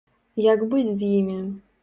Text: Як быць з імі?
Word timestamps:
Як 0.45 0.63
быць 0.71 0.95
з 1.03 1.11
імі? 1.19 1.39